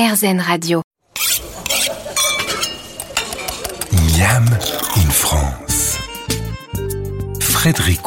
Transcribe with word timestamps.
RZN 0.00 0.40
Radio. 0.40 0.80
Miam 3.92 4.46
in 4.96 5.10
France. 5.10 5.98
Frédéric 7.38 8.00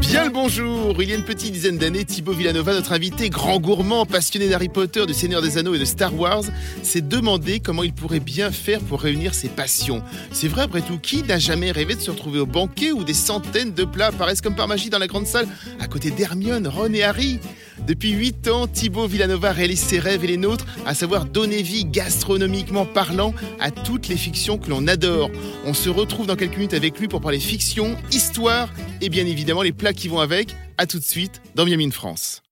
Bien 0.00 0.24
le 0.24 0.30
bonjour 0.30 1.00
Il 1.00 1.10
y 1.10 1.12
a 1.12 1.14
une 1.14 1.24
petite 1.24 1.52
dizaine 1.52 1.78
d'années, 1.78 2.04
Thibaut 2.04 2.32
Villanova, 2.32 2.74
notre 2.74 2.92
invité, 2.92 3.30
grand 3.30 3.60
gourmand, 3.60 4.04
passionné 4.04 4.48
d'Harry 4.48 4.68
Potter, 4.68 5.06
du 5.06 5.14
Seigneur 5.14 5.40
des 5.40 5.56
Anneaux 5.56 5.76
et 5.76 5.78
de 5.78 5.84
Star 5.84 6.12
Wars, 6.18 6.42
s'est 6.82 7.02
demandé 7.02 7.60
comment 7.60 7.84
il 7.84 7.92
pourrait 7.92 8.18
bien 8.18 8.50
faire 8.50 8.80
pour 8.80 9.02
réunir 9.02 9.32
ses 9.32 9.48
passions. 9.48 10.02
C'est 10.32 10.48
vrai 10.48 10.62
après 10.62 10.82
tout, 10.82 10.98
qui 10.98 11.22
n'a 11.22 11.38
jamais 11.38 11.70
rêvé 11.70 11.94
de 11.94 12.00
se 12.00 12.10
retrouver 12.10 12.40
au 12.40 12.46
banquet 12.46 12.90
où 12.90 13.04
des 13.04 13.14
centaines 13.14 13.72
de 13.72 13.84
plats 13.84 14.08
apparaissent 14.08 14.40
comme 14.40 14.56
par 14.56 14.66
magie 14.66 14.90
dans 14.90 14.98
la 14.98 15.06
grande 15.06 15.28
salle, 15.28 15.46
à 15.78 15.86
côté 15.86 16.10
d'Hermione, 16.10 16.66
Ron 16.66 16.92
et 16.94 17.04
Harry? 17.04 17.38
Depuis 17.86 18.12
8 18.12 18.48
ans, 18.48 18.66
Thibaut 18.66 19.06
Villanova 19.06 19.52
réalise 19.52 19.80
ses 19.80 19.98
rêves 19.98 20.24
et 20.24 20.28
les 20.28 20.36
nôtres, 20.36 20.66
à 20.86 20.94
savoir 20.94 21.24
donner 21.24 21.62
vie 21.62 21.84
gastronomiquement 21.84 22.86
parlant 22.86 23.34
à 23.60 23.70
toutes 23.70 24.08
les 24.08 24.16
fictions 24.16 24.58
que 24.58 24.70
l'on 24.70 24.86
adore. 24.86 25.30
On 25.64 25.74
se 25.74 25.88
retrouve 25.88 26.26
dans 26.26 26.36
quelques 26.36 26.56
minutes 26.56 26.74
avec 26.74 26.98
lui 26.98 27.08
pour 27.08 27.20
parler 27.20 27.40
fiction, 27.40 27.96
histoire 28.10 28.68
et 29.00 29.08
bien 29.08 29.26
évidemment 29.26 29.62
les 29.62 29.72
plats 29.72 29.92
qui 29.92 30.08
vont 30.08 30.20
avec. 30.20 30.54
A 30.78 30.86
tout 30.86 30.98
de 30.98 31.04
suite 31.04 31.42
dans 31.54 31.64
Miami 31.64 31.86
in 31.86 31.90
France. 31.90 32.42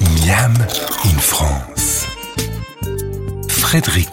Miam 0.00 0.54
in 1.04 1.18
France. 1.18 2.06
Frédéric 3.48 4.10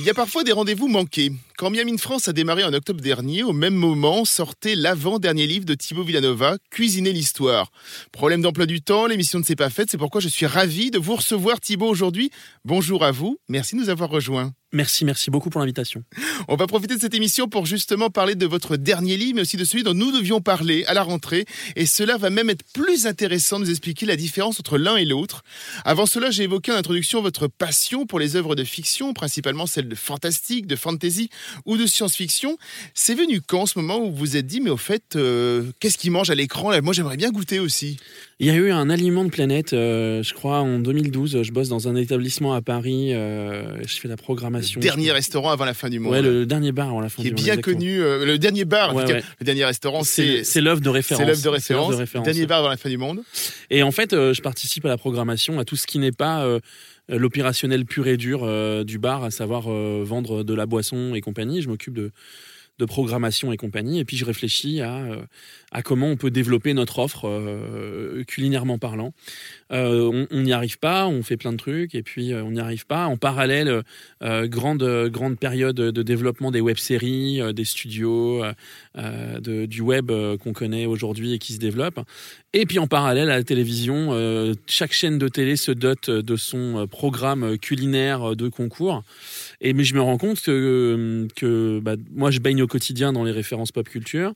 Il 0.00 0.06
y 0.06 0.08
a 0.08 0.14
parfois 0.14 0.44
des 0.44 0.52
rendez-vous 0.52 0.88
manqués. 0.88 1.30
Quand 1.58 1.68
Miami 1.68 1.98
France 1.98 2.26
a 2.26 2.32
démarré 2.32 2.64
en 2.64 2.72
octobre 2.72 3.02
dernier, 3.02 3.42
au 3.42 3.52
même 3.52 3.74
moment 3.74 4.24
sortait 4.24 4.74
l'avant-dernier 4.74 5.46
livre 5.46 5.66
de 5.66 5.74
Thibaut 5.74 6.04
Villanova, 6.04 6.56
Cuisiner 6.70 7.12
l'histoire. 7.12 7.70
Problème 8.10 8.40
d'emploi 8.40 8.64
du 8.64 8.80
temps, 8.80 9.06
l'émission 9.06 9.38
ne 9.38 9.44
s'est 9.44 9.56
pas 9.56 9.68
faite, 9.68 9.90
c'est 9.90 9.98
pourquoi 9.98 10.22
je 10.22 10.28
suis 10.28 10.46
ravi 10.46 10.90
de 10.90 10.98
vous 10.98 11.16
recevoir 11.16 11.60
Thibaut 11.60 11.86
aujourd'hui. 11.86 12.30
Bonjour 12.64 13.04
à 13.04 13.10
vous, 13.10 13.36
merci 13.50 13.76
de 13.76 13.82
nous 13.82 13.90
avoir 13.90 14.08
rejoints. 14.08 14.54
Merci, 14.72 15.04
merci 15.04 15.30
beaucoup 15.30 15.50
pour 15.50 15.60
l'invitation. 15.60 16.04
On 16.46 16.54
va 16.54 16.68
profiter 16.68 16.94
de 16.94 17.00
cette 17.00 17.14
émission 17.14 17.48
pour 17.48 17.66
justement 17.66 18.08
parler 18.08 18.36
de 18.36 18.46
votre 18.46 18.76
dernier 18.76 19.16
livre, 19.16 19.34
mais 19.34 19.40
aussi 19.42 19.56
de 19.56 19.64
celui 19.64 19.82
dont 19.82 19.94
nous 19.94 20.12
devions 20.12 20.40
parler 20.40 20.84
à 20.86 20.94
la 20.94 21.02
rentrée. 21.02 21.44
Et 21.74 21.86
cela 21.86 22.16
va 22.16 22.30
même 22.30 22.50
être 22.50 22.64
plus 22.72 23.08
intéressant 23.08 23.58
de 23.58 23.64
nous 23.64 23.70
expliquer 23.70 24.06
la 24.06 24.14
différence 24.14 24.60
entre 24.60 24.78
l'un 24.78 24.94
et 24.94 25.04
l'autre. 25.04 25.42
Avant 25.84 26.06
cela, 26.06 26.30
j'ai 26.30 26.44
évoqué 26.44 26.70
en 26.70 26.76
introduction 26.76 27.20
votre 27.20 27.48
passion 27.48 28.06
pour 28.06 28.20
les 28.20 28.36
œuvres 28.36 28.54
de 28.54 28.62
fiction, 28.62 29.12
principalement 29.12 29.66
celles 29.66 29.88
de 29.88 29.94
fantastique, 29.96 30.68
de 30.68 30.76
fantasy 30.76 31.30
ou 31.66 31.76
de 31.76 31.86
science-fiction. 31.86 32.56
C'est 32.94 33.14
venu 33.14 33.40
quand 33.40 33.66
ce 33.66 33.76
moment 33.76 33.98
où 33.98 34.12
vous 34.12 34.20
vous 34.20 34.36
êtes 34.36 34.46
dit, 34.46 34.60
mais 34.60 34.70
au 34.70 34.76
fait, 34.76 35.16
euh, 35.16 35.64
qu'est-ce 35.80 35.98
qu'ils 35.98 36.12
mangent 36.12 36.30
à 36.30 36.36
l'écran 36.36 36.70
Moi, 36.82 36.92
j'aimerais 36.92 37.16
bien 37.16 37.32
goûter 37.32 37.58
aussi. 37.58 37.96
Il 38.38 38.46
y 38.46 38.50
a 38.50 38.54
eu 38.54 38.70
un 38.70 38.88
aliment 38.88 39.24
de 39.24 39.30
planète, 39.30 39.72
euh, 39.72 40.22
je 40.22 40.32
crois, 40.32 40.60
en 40.60 40.78
2012. 40.78 41.42
Je 41.42 41.52
bosse 41.52 41.68
dans 41.68 41.88
un 41.88 41.96
établissement 41.96 42.52
à 42.54 42.62
Paris. 42.62 43.12
euh, 43.12 43.82
je 43.84 43.96
fais 43.98 44.06
la 44.06 44.16
programmation. 44.16 44.59
Le 44.60 44.80
dernier 44.80 45.12
restaurant 45.12 45.50
avant 45.50 45.64
la 45.64 45.74
fin 45.74 45.88
du 45.88 45.98
monde. 45.98 46.12
Ouais, 46.12 46.22
le 46.22 46.46
dernier 46.46 46.72
bar 46.72 46.88
avant 46.88 47.00
la 47.00 47.08
fin 47.08 47.22
qui 47.22 47.28
est 47.28 47.30
du 47.30 47.34
monde. 47.36 47.44
bien 47.44 47.54
exactement. 47.54 47.76
connu. 47.78 48.00
euh, 48.02 48.24
le 48.24 48.38
dernier 48.38 48.64
bar, 48.64 48.90
en 48.90 48.94
Ouais, 48.96 49.02
tout 49.02 49.08
cas, 49.08 49.14
ouais. 49.18 49.24
le 49.40 49.44
dernier 49.44 49.64
restaurant, 49.64 50.02
C'est 50.04 50.44
c'est 50.44 50.60
l'œuvre 50.60 50.80
de 50.80 50.88
référence. 50.88 51.22
c'est 51.22 51.26
l'œuvre 51.28 51.42
de 51.42 51.48
référence. 51.48 51.86
l'œuvre 51.88 51.96
de 51.98 52.02
référence. 52.02 52.24
Dernier 52.26 52.46
bar 52.46 52.58
avant 52.60 52.68
la 52.68 52.76
fin 52.76 52.88
du 52.88 52.96
monde. 52.98 53.20
Et 53.70 53.82
en 53.82 53.90
fait, 53.90 54.12
euh, 54.12 54.32
je 54.34 54.42
participe 54.42 54.84
à 54.84 54.88
la 54.88 54.96
programmation, 54.98 55.58
à 55.58 55.64
tout 55.64 55.76
ce 55.76 55.86
qui 55.86 55.98
n'est 55.98 56.12
pas 56.12 56.44
euh, 56.44 56.60
l'opérationnel 57.08 57.84
pur 57.84 58.06
et 58.06 58.16
dur 58.16 58.46
du 58.84 58.98
bar, 58.98 59.24
à 59.24 59.30
savoir 59.30 59.62
vendre 59.68 60.42
de 60.44 60.54
la 60.54 60.66
boisson 60.66 61.14
et 61.14 61.20
compagnie. 61.20 61.60
Je 61.60 61.68
m'occupe 61.68 61.94
de, 61.94 62.12
de 62.80 62.86
programmation 62.86 63.52
et 63.52 63.56
compagnie. 63.56 64.00
Et 64.00 64.04
puis, 64.04 64.16
je 64.16 64.24
réfléchis 64.24 64.80
à, 64.80 64.96
euh, 64.96 65.16
à 65.70 65.82
comment 65.82 66.08
on 66.08 66.16
peut 66.16 66.30
développer 66.30 66.74
notre 66.74 66.98
offre 66.98 67.28
euh, 67.28 68.24
culinairement 68.24 68.78
parlant. 68.78 69.12
Euh, 69.72 70.26
on- 70.30 70.40
n'y 70.40 70.52
arrive 70.52 70.78
pas, 70.78 71.06
on 71.06 71.22
fait 71.22 71.36
plein 71.36 71.52
de 71.52 71.58
trucs, 71.58 71.94
et 71.94 72.02
puis 72.02 72.32
euh, 72.32 72.42
on 72.42 72.52
n'y 72.52 72.60
arrive 72.60 72.86
pas. 72.86 73.04
En 73.06 73.16
parallèle, 73.16 73.82
grande, 74.20 74.82
grande 75.12 75.38
période 75.38 75.76
de 75.76 76.02
développement 76.02 76.50
des 76.50 76.60
web-séries, 76.60 77.40
des 77.54 77.64
studios, 77.64 78.42
du 78.96 79.80
web 79.82 80.10
qu'on 80.42 80.52
connaît 80.52 80.86
aujourd'hui 80.86 81.34
et 81.34 81.38
qui 81.38 81.52
se 81.52 81.58
développe. 81.58 82.00
Et 82.52 82.66
puis 82.66 82.78
en 82.78 82.86
parallèle 82.86 83.30
à 83.30 83.36
la 83.36 83.44
télévision, 83.44 84.12
chaque 84.66 84.92
chaîne 84.92 85.18
de 85.18 85.28
télé 85.28 85.56
se 85.56 85.70
dote 85.72 86.10
de 86.10 86.36
son 86.36 86.86
programme 86.90 87.58
culinaire 87.58 88.34
de 88.34 88.48
concours. 88.48 89.02
Et 89.60 89.72
mais 89.74 89.84
je 89.84 89.94
me 89.94 90.00
rends 90.00 90.18
compte 90.18 90.40
que, 90.40 91.28
que 91.36 91.80
bah, 91.80 91.96
moi 92.14 92.30
je 92.30 92.40
baigne 92.40 92.62
au 92.62 92.66
quotidien 92.70 93.12
dans 93.12 93.24
les 93.24 93.32
références 93.32 93.72
pop 93.72 93.86
culture 93.88 94.32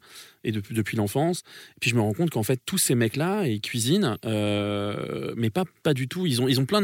et 0.47 0.53
depuis, 0.53 0.75
depuis 0.75 0.97
l'enfance. 0.99 1.41
Et 1.77 1.81
puis 1.81 1.89
je 1.91 1.95
me 1.95 2.03
rends 2.03 2.13
compte 2.13 2.29
qu'en 2.31 2.43
fait 2.43 2.61
tous 2.67 2.77
ces 2.77 2.95
mecs-là 2.95 3.47
ils 3.47 3.63
cuisinent, 3.63 4.19
euh, 4.27 5.33
mais 5.37 5.49
pas 5.49 5.65
pas 5.83 5.95
du 5.95 6.07
tout. 6.09 6.27
Ils 6.27 6.43
ont 6.43 6.49
ils 6.49 6.61
ont 6.61 6.67
plein 6.67 6.83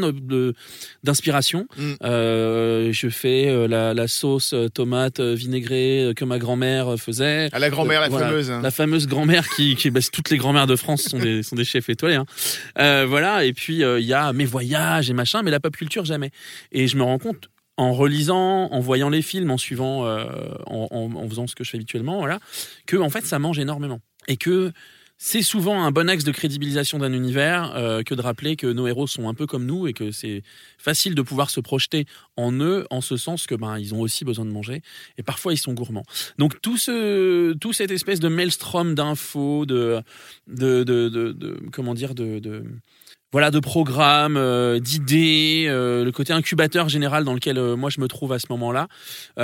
d'inspiration. 1.03 1.67
Mm. 1.77 1.91
Euh, 2.03 2.89
je 2.91 3.09
fais 3.09 3.47
euh, 3.49 3.67
la, 3.67 3.93
la 3.93 4.07
sauce 4.07 4.55
tomate 4.73 5.19
vinaigrée 5.19 6.13
que 6.15 6.25
ma 6.25 6.39
grand-mère 6.39 6.95
faisait. 6.97 7.49
À 7.51 7.59
la 7.59 7.69
grand-mère, 7.69 8.01
la 8.01 8.09
Voilà, 8.09 8.27
fameuse. 8.29 8.49
hein. 8.51 8.61
La 8.63 8.71
fameuse 8.71 9.07
grand-mère 9.07 9.47
qui, 9.49 9.75
qui 9.75 9.91
bah, 9.91 9.99
toutes 10.11 10.29
les 10.31 10.37
grand-mères 10.37 10.67
de 10.67 10.75
France 10.75 11.03
sont 11.03 11.19
des, 11.19 11.43
sont 11.43 11.55
des 11.55 11.65
chefs 11.65 11.89
étoilés. 11.89 12.15
hein. 12.15 12.25
Euh, 12.79 13.05
voilà, 13.07 13.45
et 13.45 13.53
puis 13.53 13.81
il 13.81 14.05
y 14.05 14.13
a 14.13 14.33
mes 14.33 14.45
voyages 14.45 15.09
et 15.09 15.13
machin, 15.13 15.41
mais 15.43 15.51
la 15.51 15.59
pop 15.59 15.75
culture 15.75 16.05
jamais. 16.05 16.31
Et 16.71 16.87
je 16.87 16.97
me 16.97 17.03
rends 17.03 17.19
compte 17.19 17.49
en 17.81 17.93
relisant, 17.93 18.69
en 18.71 18.79
voyant 18.79 19.09
les 19.09 19.21
films, 19.23 19.49
en 19.51 19.57
suivant, 19.57 20.05
euh, 20.05 20.25
en, 20.67 21.27
faisant 21.29 21.47
ce 21.47 21.55
que 21.55 21.63
je 21.63 21.69
fais 21.71 21.77
habituellement, 21.77 22.17
voilà, 22.17 22.39
que 22.85 22.97
en 22.97 23.09
fait 23.09 23.25
ça 23.25 23.39
mange 23.39 23.59
énormément 23.59 23.99
et 24.27 24.37
que 24.37 24.71
c'est 25.23 25.43
souvent 25.43 25.83
un 25.83 25.91
bon 25.91 26.09
axe 26.09 26.23
de 26.23 26.31
crédibilisation 26.31 26.97
d'un 26.97 27.13
univers 27.13 27.73
euh, 27.75 28.01
que 28.03 28.15
de 28.15 28.21
rappeler 28.23 28.55
que 28.55 28.65
nos 28.65 28.87
héros 28.87 29.05
sont 29.05 29.29
un 29.29 29.35
peu 29.35 29.45
comme 29.45 29.65
nous 29.67 29.87
et 29.87 29.93
que 29.93 30.11
c'est 30.11 30.41
facile 30.79 31.13
de 31.13 31.21
pouvoir 31.21 31.49
se 31.51 31.59
projeter 31.59 32.05
en 32.37 32.51
eux 32.59 32.85
en 32.89 33.01
ce 33.01 33.17
sens 33.17 33.45
que 33.45 33.53
ben 33.55 33.77
ils 33.77 33.93
ont 33.93 34.01
aussi 34.01 34.25
besoin 34.25 34.45
de 34.45 34.51
manger 34.51 34.81
et 35.19 35.23
parfois 35.23 35.53
ils 35.53 35.57
sont 35.59 35.73
gourmands. 35.73 36.05
Donc 36.39 36.59
tout 36.61 36.77
ce 36.77 37.53
tout 37.53 37.71
cette 37.73 37.91
espèce 37.91 38.19
de 38.19 38.29
maelstrom 38.29 38.95
d'infos 38.95 39.65
de 39.67 40.01
de, 40.47 40.83
de, 40.83 41.09
de- 41.09 41.31
de- 41.31 41.59
comment 41.71 41.93
dire 41.93 42.13
de 42.15 42.39
voilà 43.31 43.49
de 43.49 43.59
programmes, 43.59 44.35
euh, 44.35 44.79
d'idées, 44.79 45.65
euh, 45.67 46.03
le 46.03 46.11
côté 46.11 46.33
incubateur 46.33 46.89
général 46.89 47.23
dans 47.23 47.33
lequel 47.33 47.57
euh, 47.57 47.75
moi 47.77 47.89
je 47.89 48.01
me 48.01 48.07
trouve 48.07 48.33
à 48.33 48.39
ce 48.39 48.47
moment-là, 48.49 48.87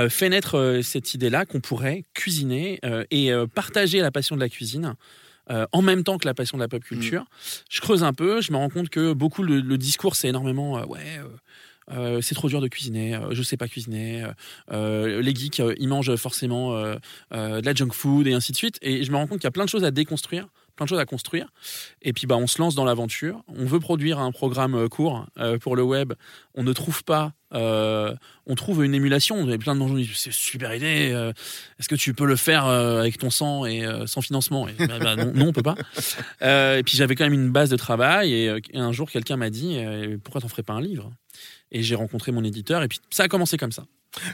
fait 0.09 0.29
naître 0.29 0.81
cette 0.83 1.13
idée-là 1.13 1.45
qu'on 1.45 1.61
pourrait 1.61 2.05
cuisiner 2.13 2.79
et 3.11 3.31
partager 3.53 3.99
la 3.99 4.11
passion 4.11 4.35
de 4.35 4.41
la 4.41 4.49
cuisine. 4.49 4.95
en 5.49 5.81
même 5.81 6.03
temps 6.03 6.17
que 6.17 6.27
la 6.27 6.33
passion 6.33 6.57
de 6.57 6.63
la 6.63 6.67
pop 6.67 6.83
culture, 6.83 7.25
je 7.69 7.81
creuse 7.81 8.03
un 8.03 8.13
peu, 8.13 8.41
je 8.41 8.51
me 8.51 8.57
rends 8.57 8.69
compte 8.69 8.89
que 8.89 9.13
beaucoup 9.13 9.43
le, 9.43 9.61
le 9.61 9.77
discours 9.77 10.15
c'est 10.15 10.27
énormément 10.27 10.83
ouais 10.85 11.19
euh, 11.91 12.19
c'est 12.21 12.35
trop 12.35 12.49
dur 12.49 12.59
de 12.59 12.67
cuisiner, 12.67 13.15
euh, 13.15 13.29
je 13.31 13.41
sais 13.43 13.55
pas 13.55 13.67
cuisiner, 13.67 14.25
euh, 14.71 15.21
les 15.21 15.33
geeks 15.33 15.61
ils 15.79 15.87
mangent 15.87 16.15
forcément 16.17 16.73
de 16.81 17.65
la 17.65 17.73
junk 17.73 17.91
food 17.93 18.27
et 18.27 18.33
ainsi 18.33 18.51
de 18.51 18.57
suite 18.57 18.77
et 18.81 19.03
je 19.03 19.11
me 19.11 19.17
rends 19.17 19.27
compte 19.27 19.39
qu'il 19.39 19.45
y 19.45 19.47
a 19.47 19.51
plein 19.51 19.65
de 19.65 19.69
choses 19.69 19.83
à 19.83 19.91
déconstruire, 19.91 20.47
plein 20.77 20.85
de 20.85 20.89
choses 20.89 20.99
à 20.99 21.05
construire 21.05 21.47
et 22.01 22.13
puis 22.13 22.25
bah 22.27 22.37
on 22.37 22.47
se 22.47 22.59
lance 22.59 22.75
dans 22.75 22.85
l'aventure, 22.85 23.43
on 23.47 23.65
veut 23.65 23.79
produire 23.79 24.19
un 24.19 24.31
programme 24.31 24.75
euh, 24.75 24.87
court 24.87 25.25
euh, 25.37 25.57
pour 25.57 25.75
le 25.75 25.83
web, 25.83 26.13
on 26.53 26.63
ne 26.63 26.71
trouve 26.71 27.03
pas 27.03 27.33
euh, 27.53 28.13
on 28.45 28.55
trouve 28.55 28.83
une 28.83 28.93
émulation. 28.93 29.41
Il 29.45 29.49
y 29.49 29.53
a 29.53 29.57
plein 29.57 29.73
de 29.73 29.79
gens 29.79 29.87
qui 29.87 30.03
disent 30.03 30.17
c'est 30.17 30.33
super 30.33 30.75
idée. 30.75 31.31
Est-ce 31.79 31.87
que 31.87 31.95
tu 31.95 32.13
peux 32.13 32.25
le 32.25 32.35
faire 32.35 32.65
avec 32.65 33.17
ton 33.17 33.29
sang 33.29 33.65
et 33.65 33.85
sans 34.05 34.21
financement? 34.21 34.67
Et, 34.67 34.73
bah, 34.73 34.99
bah, 34.99 35.15
non, 35.15 35.31
non, 35.33 35.47
on 35.47 35.53
peut 35.53 35.63
pas. 35.63 35.75
Et 36.41 36.83
puis 36.83 36.97
j'avais 36.97 37.15
quand 37.15 37.23
même 37.23 37.33
une 37.33 37.49
base 37.49 37.69
de 37.69 37.77
travail 37.77 38.33
et, 38.33 38.61
un 38.73 38.91
jour 38.91 39.09
quelqu'un 39.09 39.37
m'a 39.37 39.49
dit 39.49 39.79
pourquoi 40.25 40.41
t'en 40.41 40.49
ferais 40.49 40.63
pas 40.63 40.73
un 40.73 40.81
livre? 40.81 41.09
Et 41.71 41.83
j'ai 41.83 41.95
rencontré 41.95 42.33
mon 42.33 42.43
éditeur 42.43 42.83
et 42.83 42.89
puis 42.89 42.99
ça 43.11 43.23
a 43.23 43.27
commencé 43.29 43.55
comme 43.55 43.71
ça. 43.71 43.85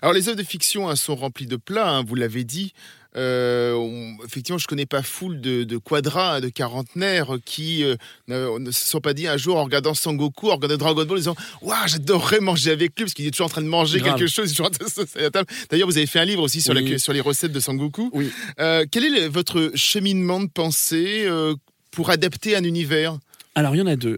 Alors 0.02 0.14
les 0.14 0.30
œuvres 0.30 0.38
de 0.38 0.44
fiction 0.44 0.96
sont 0.96 1.16
remplies 1.16 1.48
de 1.48 1.56
plats, 1.56 1.90
hein, 1.90 2.04
vous 2.04 2.16
l'avez 2.16 2.44
dit. 2.44 2.74
Euh, 3.16 3.74
on- 3.74 4.18
effectivement, 4.26 4.58
je 4.58 4.66
connais 4.68 4.86
pas 4.88 5.04
foule 5.04 5.40
de, 5.40 5.64
de 5.64 5.78
quadras, 5.78 6.42
de 6.42 6.50
quarantenaires 6.50 7.36
qui 7.46 7.84
euh, 7.84 7.96
ne, 8.28 8.58
ne 8.60 8.72
se 8.72 8.86
sont 8.88 9.02
pas 9.02 9.14
dit 9.14 9.28
un 9.28 9.38
jour 9.38 9.58
en 9.58 9.64
regardant 9.64 9.94
Sangoku, 9.94 10.50
en 10.50 10.56
regardant 10.56 10.78
Dragon 10.78 11.06
Ball, 11.06 11.12
en 11.12 11.16
disant 11.20 11.36
Waouh, 11.62 11.88
j'adorerais 11.88 12.40
manger 12.40 12.72
avec 12.72 12.92
lui 12.98 13.06
parce 13.06 13.14
qu'il 13.14 13.28
est 13.28 13.32
toujours 13.32 13.46
en 13.46 13.50
train 13.50 13.62
de 13.62 13.68
manger 13.68 14.00
Grave. 14.00 14.18
quelque 14.18 14.28
chose. 14.32 14.54
D'ailleurs, 15.70 15.88
vous 15.88 15.98
avez 15.98 16.08
fait 16.08 16.20
un 16.20 16.26
livre 16.26 16.42
aussi 16.42 16.62
sur, 16.62 16.74
Oui. 16.74 16.90
la- 16.92 16.98
sur 16.98 17.14
les 17.14 17.22
recettes 17.22 17.52
de 17.52 17.60
Sangoku. 17.60 18.10
Oui. 18.14 18.32
Euh, 18.60 18.86
quel 18.92 19.04
est 19.06 19.10
le- 19.22 19.28
votre 19.28 19.72
cheminement 19.76 20.40
de 20.40 20.48
pensée 20.48 21.28
pour 21.92 22.10
adapter 22.10 22.56
un 22.56 22.64
univers? 22.64 23.18
Alors, 23.56 23.76
il 23.76 23.80
y 23.80 23.82
en 23.82 23.88
a 23.88 23.96
deux. 23.96 24.18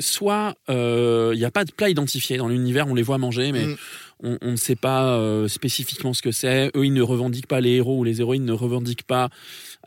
Soit 0.00 0.54
il 0.68 1.38
n'y 1.38 1.44
a 1.44 1.50
pas 1.50 1.64
de 1.64 1.72
plat 1.72 1.88
identifié 1.88 2.36
dans 2.36 2.48
l'univers, 2.48 2.86
on 2.88 2.94
les 2.94 3.02
voit 3.02 3.18
manger, 3.18 3.52
mais 3.52 3.64
Mm. 3.64 3.76
On, 4.22 4.38
on 4.42 4.50
ne 4.52 4.56
sait 4.56 4.76
pas 4.76 5.14
euh, 5.16 5.48
spécifiquement 5.48 6.12
ce 6.12 6.22
que 6.22 6.32
c'est. 6.32 6.70
Eux, 6.76 6.84
ils 6.86 6.92
ne 6.92 7.02
revendiquent 7.02 7.46
pas 7.46 7.60
les 7.60 7.72
héros 7.76 7.98
ou 7.98 8.04
les 8.04 8.20
héroïnes 8.20 8.44
ne 8.44 8.52
revendiquent 8.52 9.02
pas 9.06 9.28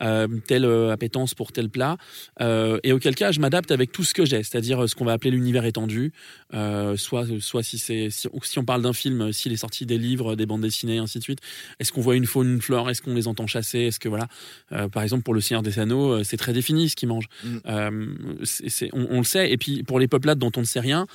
euh, 0.02 0.26
telle 0.46 0.64
euh, 0.64 0.90
appétence 0.90 1.34
pour 1.34 1.52
tel 1.52 1.68
plat. 1.68 1.96
Euh, 2.40 2.78
et 2.82 2.92
auquel 2.92 3.14
cas, 3.14 3.32
je 3.32 3.40
m'adapte 3.40 3.70
avec 3.70 3.92
tout 3.92 4.04
ce 4.04 4.14
que 4.14 4.24
j'ai, 4.24 4.42
c'est-à-dire 4.42 4.88
ce 4.88 4.94
qu'on 4.94 5.04
va 5.04 5.12
appeler 5.12 5.30
l'univers 5.30 5.64
étendu. 5.64 6.12
Euh, 6.54 6.96
soit, 6.96 7.26
soit 7.40 7.62
si 7.62 7.78
c'est 7.78 8.08
si, 8.10 8.28
si 8.42 8.58
on 8.58 8.64
parle 8.64 8.82
d'un 8.82 8.92
film, 8.92 9.32
s'il 9.32 9.52
est 9.52 9.56
sorti 9.56 9.86
des 9.86 9.98
livres, 9.98 10.34
des 10.34 10.46
bandes 10.46 10.62
dessinées, 10.62 10.98
ainsi 10.98 11.18
de 11.18 11.22
suite. 11.24 11.40
Est-ce 11.78 11.92
qu'on 11.92 12.00
voit 12.00 12.16
une 12.16 12.26
faune, 12.26 12.54
une 12.54 12.62
flore? 12.62 12.90
Est-ce 12.90 13.02
qu'on 13.02 13.14
les 13.14 13.28
entend 13.28 13.46
chasser? 13.46 13.80
Est-ce 13.80 14.00
que 14.00 14.08
voilà, 14.08 14.28
euh, 14.72 14.88
par 14.88 15.02
exemple 15.02 15.22
pour 15.22 15.34
le 15.34 15.40
Seigneur 15.40 15.62
des 15.62 15.78
Anneaux, 15.78 16.12
euh, 16.12 16.24
c'est 16.24 16.36
très 16.36 16.52
défini 16.52 16.88
ce 16.88 16.96
qu'ils 16.96 17.08
mangent. 17.08 17.28
Mm. 17.44 17.56
Euh, 17.66 18.06
c'est- 18.44 18.68
c'est- 18.68 18.90
on, 18.92 19.06
on 19.10 19.18
le 19.18 19.24
sait. 19.24 19.50
Et 19.52 19.56
puis 19.58 19.82
pour 19.82 19.98
les 19.98 20.08
peuplades 20.08 20.38
dont 20.38 20.52
on 20.56 20.60
ne 20.60 20.66
sait 20.66 20.80
rien, 20.80 21.06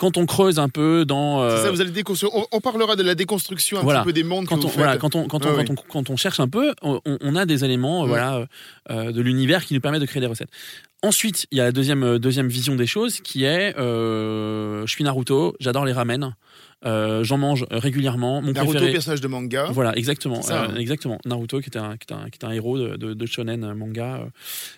quand 0.00 0.16
on 0.16 0.24
creuse 0.24 0.58
un 0.58 0.70
peu 0.70 1.04
dans 1.04 1.42
euh, 1.42 1.62
ça, 1.62 1.70
vous 1.70 1.80
allez 1.82 1.90
déconstruire. 1.90 2.34
On, 2.34 2.46
on 2.52 2.60
parlera 2.60 2.96
de 2.96 3.02
la 3.02 3.14
déconstruction 3.14 3.78
un 3.78 3.82
Voilà. 3.82 4.00
petit 4.00 4.06
peu 4.06 4.12
des 4.14 4.24
mondes 4.24 4.46
quand 4.46 4.56
que 4.58 4.64
on, 4.64 4.68
vous 4.68 4.74
voilà, 4.76 4.96
quand 4.96 5.14
on, 5.14 5.26
quand, 5.28 5.44
on, 5.44 5.54
Ouais, 5.54 5.64
quand, 5.66 5.74
on, 5.78 5.82
quand 5.92 6.10
on 6.10 6.16
cherche 6.16 6.40
un 6.40 6.48
peu, 6.48 6.72
on, 6.80 7.00
on 7.04 7.36
a 7.36 7.44
des 7.44 7.64
éléments 7.66 8.02
euh, 8.02 8.06
Mm. 8.06 8.08
voilà, 8.08 8.36
euh, 8.36 8.46
euh, 8.90 9.12
de 9.12 9.20
l'univers 9.20 9.64
qui 9.66 9.74
nous 9.74 9.80
permettent 9.80 10.00
de 10.00 10.06
créer 10.06 10.20
des 10.20 10.26
recettes. 10.26 10.48
Ensuite, 11.02 11.46
il 11.50 11.58
y 11.58 11.60
a 11.60 11.64
la 11.64 11.72
deuxième, 11.72 12.02
euh, 12.02 12.18
deuxième 12.18 12.48
vision 12.48 12.76
des 12.76 12.86
choses 12.86 13.20
qui 13.20 13.44
est 13.44 13.76
euh, 13.78 14.86
je 14.86 14.90
suis 14.90 15.04
Naruto, 15.04 15.54
j'adore 15.60 15.84
les 15.84 15.92
ramen, 15.92 16.34
euh, 16.86 17.22
j'en 17.24 17.36
mange 17.38 17.66
régulièrement. 17.70 18.40
Mon 18.40 18.52
Naruto, 18.52 18.72
préféré. 18.72 18.92
personnage 18.92 19.20
de 19.20 19.28
manga. 19.28 19.66
Voilà, 19.72 19.96
exactement. 19.96 20.40
Ça, 20.42 20.62
Euh, 20.64 20.68
hein. 20.68 20.76
exactement. 20.76 21.18
Naruto, 21.26 21.60
qui 21.60 21.68
était 21.68 21.78
un, 21.78 21.96
qui 21.96 22.04
était 22.04 22.14
un, 22.14 22.24
qui 22.30 22.36
était 22.36 22.46
un 22.46 22.52
héros 22.52 22.78
de, 22.78 22.96
de, 22.96 23.14
de 23.14 23.26
shonen 23.26 23.64
euh, 23.64 23.74
manga, 23.74 24.16
euh, 24.22 24.26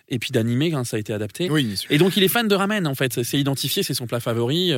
et 0.09 0.19
puis 0.19 0.31
d'anime, 0.33 0.63
hein, 0.75 0.85
ça 0.85 0.97
a 0.97 1.01
été 1.01 1.13
adapté. 1.13 1.49
Oui, 1.51 1.65
bien 1.65 1.77
sûr. 1.77 1.91
Et 1.93 1.99
donc 1.99 2.17
il 2.17 2.23
est 2.25 2.29
fan 2.29 2.49
de 2.49 2.55
ramen 2.55 2.87
en 2.87 2.95
fait, 2.95 3.23
c'est 3.23 3.39
identifié, 3.39 3.83
c'est 3.83 3.95
son 3.95 4.07
plat 4.07 4.21
favori. 4.21 4.73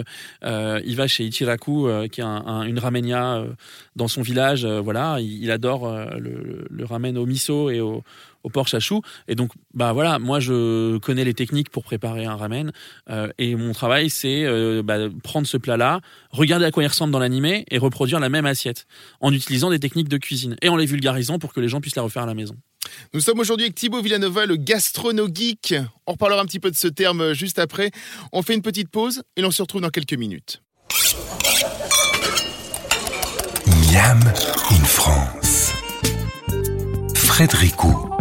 Euh, 0.44 0.80
il 0.84 0.96
va 0.96 1.06
chez 1.06 1.24
Ichiraku, 1.24 1.88
euh, 1.88 2.08
qui 2.08 2.20
est 2.20 2.24
un- 2.24 2.44
un- 2.46 2.62
une 2.64 2.78
ramenia 2.78 3.36
euh, 3.36 3.46
dans 3.96 4.08
son 4.08 4.22
village. 4.22 4.64
euh, 4.64 4.80
voilà, 4.80 5.16
il, 5.20 5.42
il 5.42 5.50
adore 5.50 5.86
euh, 5.88 6.06
le, 6.18 6.66
le 6.70 6.84
ramen 6.84 7.16
au 7.16 7.26
miso 7.26 7.70
et 7.70 7.80
au, 7.80 8.02
au 8.44 8.50
porc 8.50 8.68
chachou. 8.68 9.02
Et 9.26 9.34
donc 9.34 9.50
bah 9.74 9.92
voilà, 9.92 10.20
moi 10.20 10.38
je 10.38 10.98
connais 10.98 11.24
les 11.24 11.34
techniques 11.34 11.70
pour 11.70 11.82
préparer 11.82 12.24
un 12.26 12.36
ramen. 12.36 12.70
euh, 13.10 13.28
et 13.38 13.56
mon 13.56 13.72
travail 13.72 14.10
c'est 14.10 14.44
euh, 14.44 14.82
bah, 14.82 14.98
prendre 15.22 15.46
ce 15.46 15.56
plat-là, 15.56 16.00
regarder 16.30 16.66
à 16.66 16.70
quoi 16.70 16.84
il 16.84 16.86
ressemble 16.86 17.12
dans 17.12 17.18
l'animé 17.18 17.64
et 17.70 17.78
reproduire 17.78 18.20
la 18.20 18.28
même 18.28 18.46
assiette 18.46 18.86
en 19.20 19.32
utilisant 19.32 19.70
des 19.70 19.80
techniques 19.80 20.08
de 20.08 20.18
cuisine 20.18 20.56
et 20.62 20.68
en 20.68 20.76
les 20.76 20.86
vulgarisant 20.86 21.38
pour 21.38 21.52
que 21.52 21.60
les 21.60 21.68
gens 21.68 21.80
puissent 21.80 21.96
la 21.96 22.02
refaire 22.02 22.22
à 22.22 22.26
la 22.26 22.34
maison. 22.34 22.54
Nous 23.12 23.20
sommes 23.20 23.40
aujourd'hui 23.40 23.64
avec 23.64 23.74
Thibaut 23.74 24.02
Villanova, 24.02 24.46
le 24.46 24.56
gastrono-geek. 24.56 25.74
On 26.06 26.12
reparlera 26.12 26.42
un 26.42 26.44
petit 26.44 26.60
peu 26.60 26.70
de 26.70 26.76
ce 26.76 26.88
terme 26.88 27.20
euh, 27.20 27.34
juste 27.34 27.58
après. 27.58 27.90
On 28.32 28.42
fait 28.42 28.54
une 28.54 28.62
petite 28.62 28.90
pause 28.90 29.22
et 29.36 29.40
l'on 29.40 29.50
se 29.50 29.62
retrouve 29.62 29.80
dans 29.80 29.90
quelques 29.90 30.14
minutes. 30.14 30.62
Miam 33.66 34.20
in 34.70 34.84
France. 34.84 35.72
Frédéricot. 37.14 38.13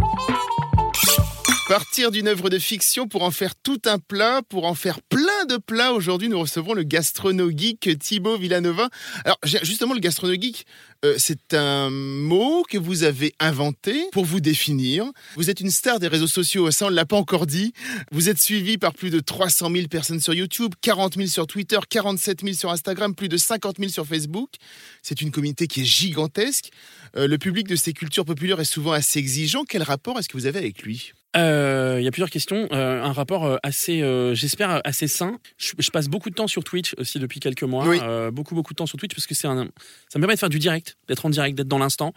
Partir 1.69 2.12
d'une 2.12 2.27
œuvre 2.27 2.50
de 2.50 2.60
fiction 2.60 3.07
pour 3.07 3.24
en 3.24 3.31
faire 3.31 3.56
tout 3.56 3.81
un 3.86 3.98
plat, 3.98 4.42
pour 4.50 4.65
en 4.65 4.75
faire 4.75 5.01
plein 5.01 5.45
de 5.48 5.56
plats. 5.56 5.94
Aujourd'hui, 5.94 6.27
nous 6.27 6.39
recevons 6.39 6.74
le 6.74 6.83
gastrono-geek 6.83 7.98
Thibaut 8.00 8.38
Villanova. 8.38 8.89
Alors, 9.24 9.38
justement, 9.44 9.94
le 9.94 10.01
gastrono-geek, 10.01 10.65
euh, 11.06 11.15
c'est 11.18 11.54
un 11.54 11.89
mot 11.89 12.63
que 12.69 12.77
vous 12.77 13.04
avez 13.04 13.33
inventé 13.39 14.07
pour 14.12 14.25
vous 14.25 14.42
définir. 14.42 15.06
Vous 15.38 15.50
êtes 15.50 15.62
une 15.62 15.71
star 15.71 16.00
des 16.00 16.10
réseaux 16.10 16.27
sociaux, 16.27 16.69
ça 16.69 16.88
on 16.88 16.89
ne 16.89 16.95
l'a 16.95 17.06
pas 17.06 17.15
encore 17.15 17.48
dit. 17.48 17.71
Vous 18.12 18.27
êtes 18.27 18.39
suivi 18.39 18.77
par 18.77 18.94
plus 18.94 19.10
de 19.10 19.21
300 19.21 19.71
000 19.74 19.88
personnes 19.88 20.19
sur 20.19 20.33
YouTube, 20.33 20.74
40 20.81 21.15
000 21.15 21.27
sur 21.27 21.48
Twitter, 21.48 21.80
47 21.89 22.42
000 22.42 22.54
sur 22.56 22.71
Instagram, 22.71 23.15
plus 23.15 23.30
de 23.30 23.38
50 23.38 23.77
000 23.80 23.89
sur 23.89 24.06
Facebook. 24.06 24.50
C'est 25.01 25.21
une 25.21 25.31
communauté 25.31 25.68
qui 25.68 25.81
est 25.81 25.86
gigantesque. 25.86 26.71
Euh, 27.15 27.25
le 27.25 27.38
public 27.38 27.69
de 27.69 27.77
ces 27.77 27.94
cultures 27.94 28.25
populaires 28.25 28.60
est 28.60 28.65
souvent 28.65 28.92
assez 28.92 29.19
exigeant. 29.19 29.63
Quel 29.63 29.83
rapport 29.83 30.19
est-ce 30.19 30.27
que 30.27 30.38
vous 30.38 30.45
avez 30.45 30.60
avec 30.60 30.83
lui? 30.83 31.13
Euh, 31.35 31.97
Il 32.00 32.03
y 32.03 32.07
a 32.07 32.12
plusieurs 32.12 32.30
questions. 32.30 32.68
Euh, 32.71 33.01
un 33.03 33.12
rapport 33.13 33.45
euh, 33.45 33.57
assez, 33.63 34.01
euh, 34.01 34.35
j'espère, 34.35 34.81
assez 34.83 35.07
sain. 35.07 35.38
Je, 35.57 35.74
je 35.80 35.89
passe 35.89 36.07
beaucoup 36.07 36.30
de 36.30 36.35
temps 36.35 36.47
sur 36.47 36.63
Twitch 36.63 36.94
aussi 36.97 37.19
depuis 37.19 37.39
quelques 37.39 37.63
mois. 37.63 37.88
Oui. 37.88 38.00
Euh, 38.01 38.31
beaucoup, 38.31 38.56
beaucoup 38.56 38.74
de 38.74 38.77
temps 38.77 38.85
sur 38.85 38.97
Twitch 38.97 39.15
parce 39.15 39.27
que 39.27 39.35
c'est 39.35 39.47
un, 39.47 39.65
ça 40.09 40.19
me 40.19 40.21
permet 40.21 40.35
de 40.35 40.39
faire 40.39 40.50
du 40.50 40.59
direct, 40.59 40.97
d'être 41.07 41.25
en 41.25 41.30
direct, 41.30 41.56
d'être 41.57 41.68
dans 41.68 41.80
l'instant. 41.80 42.13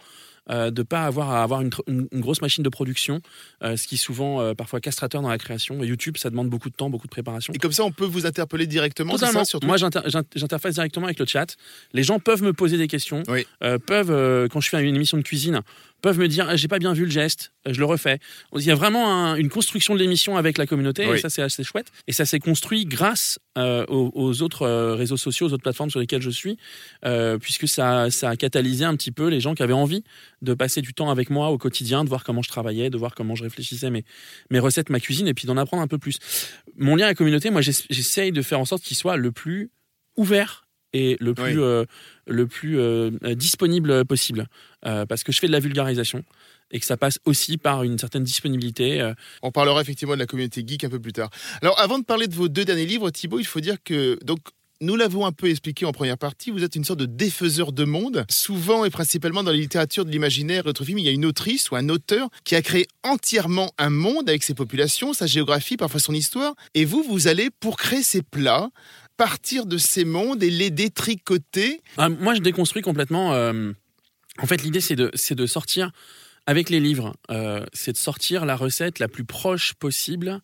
Euh, 0.49 0.71
de 0.71 0.81
pas 0.81 1.03
avoir 1.03 1.31
à 1.31 1.43
avoir 1.43 1.59
une, 1.59 1.71
une- 1.87 2.07
une 2.09 2.21
grosse 2.21 2.41
machine 2.41 2.63
de 2.63 2.69
production, 2.69 3.19
euh, 3.63 3.75
ce 3.75 3.85
qui 3.85 3.95
est 3.95 3.97
souvent 3.97 4.39
euh, 4.39 4.53
parfois 4.53 4.79
castrateur 4.79 5.21
dans 5.21 5.27
la 5.27 5.37
création. 5.37 5.83
Et 5.83 5.87
YouTube, 5.87 6.15
ça 6.15 6.29
demande 6.29 6.47
beaucoup 6.49 6.69
de 6.69 6.73
temps, 6.73 6.89
beaucoup 6.89 7.05
de 7.07 7.11
préparation. 7.11 7.51
Et 7.53 7.57
comme 7.57 7.73
ça, 7.73 7.83
on 7.83 7.91
peut 7.91 8.05
vous 8.05 8.25
interpeller 8.25 8.65
directement, 8.65 9.17
ça, 9.17 9.29
Moi, 9.63 9.75
j'inter- 9.75 9.99
j'in- 10.05 10.23
j'interface 10.37 10.75
directement 10.75 11.07
avec 11.07 11.19
le 11.19 11.25
chat. 11.25 11.57
Les 11.91 12.03
gens 12.03 12.19
peuvent 12.19 12.43
me 12.43 12.53
poser 12.53 12.77
des 12.77 12.87
questions. 12.87 13.23
Oui. 13.27 13.45
Euh, 13.61 13.77
peuvent, 13.77 14.09
euh, 14.09 14.47
quand 14.47 14.61
je 14.61 14.69
fais 14.69 14.81
une 14.81 14.95
émission 14.95 15.17
de 15.17 15.23
cuisine, 15.23 15.59
peuvent 16.01 16.19
me 16.19 16.27
dire 16.27 16.47
Ah, 16.49 16.55
j'ai 16.55 16.67
pas 16.67 16.79
bien 16.79 16.93
vu 16.93 17.05
le 17.05 17.11
geste, 17.11 17.51
euh, 17.67 17.73
je 17.73 17.79
le 17.79 17.85
refais. 17.85 18.19
Il 18.55 18.61
y 18.63 18.71
a 18.71 18.75
vraiment 18.75 19.11
un- 19.11 19.35
une 19.35 19.49
construction 19.49 19.93
de 19.95 19.99
l'émission 19.99 20.37
avec 20.37 20.57
la 20.57 20.65
communauté 20.67 21.07
Oui. 21.07 21.15
et 21.17 21.19
ça 21.19 21.29
c'est 21.29 21.41
assez 21.41 21.63
chouette. 21.63 21.87
Et 22.07 22.11
ça 22.13 22.25
s'est 22.25 22.39
construit 22.39 22.85
grâce 22.85 23.39
euh, 23.57 23.85
aux, 23.87 24.11
aux 24.13 24.41
autres 24.43 24.63
euh, 24.63 24.93
réseaux 24.95 25.17
sociaux, 25.17 25.47
aux 25.47 25.53
autres 25.53 25.63
plateformes 25.63 25.89
sur 25.89 25.99
lesquelles 25.99 26.21
je 26.21 26.29
suis, 26.29 26.57
euh, 27.05 27.37
puisque 27.39 27.67
ça, 27.67 28.11
ça 28.11 28.29
a 28.29 28.35
catalysé 28.35 28.85
un 28.85 28.95
petit 28.95 29.11
peu 29.11 29.27
les 29.27 29.39
gens 29.39 29.55
qui 29.55 29.63
avaient 29.63 29.73
envie 29.73 30.03
de 30.43 30.53
passer 30.53 30.81
du 30.81 30.93
temps 30.93 31.09
avec 31.09 31.29
moi 31.31 31.49
au 31.49 31.57
quotidien, 31.57 32.03
de 32.03 32.09
voir 32.09 32.23
comment 32.23 32.41
je 32.43 32.49
travaillais, 32.49 32.89
de 32.91 32.97
voir 32.97 33.15
comment 33.15 33.33
je 33.35 33.43
réfléchissais 33.43 33.89
mes, 33.89 34.05
mes 34.51 34.59
recettes, 34.59 34.89
ma 34.91 34.99
cuisine, 34.99 35.27
et 35.27 35.33
puis 35.33 35.47
d'en 35.47 35.57
apprendre 35.57 35.81
un 35.81 35.87
peu 35.87 35.97
plus. 35.97 36.19
Mon 36.77 36.95
lien 36.95 37.05
à 37.05 37.09
la 37.09 37.15
communauté, 37.15 37.49
moi 37.49 37.61
j'ess- 37.61 37.85
j'essaye 37.89 38.31
de 38.31 38.41
faire 38.43 38.59
en 38.59 38.65
sorte 38.65 38.83
qu'il 38.83 38.95
soit 38.97 39.17
le 39.17 39.31
plus 39.31 39.71
ouvert 40.15 40.66
et 40.93 41.17
le 41.19 41.33
plus, 41.33 41.43
Oui. 41.43 41.55
euh, 41.57 41.85
le 42.27 42.47
plus 42.47 42.79
euh, 42.79 43.11
euh, 43.23 43.35
disponible 43.35 44.05
possible. 44.05 44.47
Euh, 44.85 45.05
parce 45.05 45.23
que 45.23 45.31
je 45.31 45.39
fais 45.39 45.47
de 45.47 45.51
la 45.51 45.59
vulgarisation 45.59 46.23
et 46.71 46.79
que 46.79 46.85
ça 46.85 46.97
passe 46.97 47.19
aussi 47.25 47.57
par 47.57 47.83
une 47.83 47.97
certaine 47.97 48.23
disponibilité. 48.23 49.13
On 49.41 49.51
parlera 49.51 49.79
effectivement 49.81 50.15
de 50.15 50.19
la 50.19 50.25
communauté 50.25 50.63
geek 50.67 50.83
un 50.83 50.89
peu 50.89 50.99
plus 50.99 51.13
tard. 51.13 51.29
Alors, 51.61 51.79
avant 51.79 51.97
de 51.97 52.03
parler 52.03 52.27
de 52.27 52.35
vos 52.35 52.49
deux 52.49 52.65
derniers 52.65 52.85
livres, 52.85 53.09
Thibaut, 53.09 53.39
il 53.39 53.45
faut 53.45 53.61
dire 53.61 53.77
que 53.83 54.17
donc. 54.23 54.39
Nous 54.79 54.95
l'avons 54.95 55.25
un 55.25 55.31
peu 55.31 55.49
expliqué 55.49 55.85
en 55.87 55.91
première 55.91 56.19
partie, 56.19 56.51
vous 56.51 56.63
êtes 56.63 56.75
une 56.75 56.83
sorte 56.83 56.99
de 56.99 57.07
défaiseur 57.07 57.71
de 57.71 57.83
monde. 57.83 58.25
Souvent 58.29 58.85
et 58.85 58.91
principalement 58.91 59.41
dans 59.41 59.49
la 59.49 59.57
littérature 59.57 60.05
de 60.05 60.11
l'imaginaire 60.11 60.67
et 60.67 60.69
autres 60.69 60.85
films, 60.85 60.99
il 60.99 61.05
y 61.05 61.07
a 61.07 61.11
une 61.11 61.25
autrice 61.25 61.71
ou 61.71 61.75
un 61.77 61.89
auteur 61.89 62.29
qui 62.43 62.53
a 62.53 62.61
créé 62.61 62.85
entièrement 63.01 63.71
un 63.79 63.89
monde 63.89 64.29
avec 64.29 64.43
ses 64.43 64.53
populations, 64.53 65.13
sa 65.13 65.25
géographie, 65.25 65.77
parfois 65.77 65.99
son 65.99 66.13
histoire. 66.13 66.53
Et 66.75 66.85
vous, 66.85 67.01
vous 67.01 67.27
allez, 67.27 67.49
pour 67.59 67.75
créer 67.75 68.03
ces 68.03 68.21
plats, 68.21 68.69
partir 69.17 69.65
de 69.65 69.77
ces 69.77 70.05
mondes 70.05 70.43
et 70.43 70.49
les 70.49 70.69
détricoter. 70.69 71.81
Ah, 71.97 72.09
moi, 72.09 72.35
je 72.35 72.41
déconstruis 72.41 72.81
complètement. 72.81 73.33
euh, 73.33 73.73
en 74.41 74.45
fait, 74.45 74.63
l'idée, 74.63 74.81
c'est 74.81 74.95
de, 74.95 75.11
de 75.31 75.45
sortir, 75.45 75.91
avec 76.47 76.69
les 76.69 76.79
livres, 76.79 77.13
euh, 77.29 77.65
c'est 77.73 77.91
de 77.91 77.97
sortir 77.97 78.45
la 78.45 78.55
recette 78.55 78.99
la 78.99 79.07
plus 79.07 79.25
proche 79.25 79.73
possible 79.73 80.39